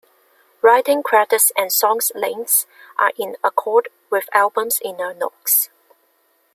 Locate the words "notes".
5.13-5.69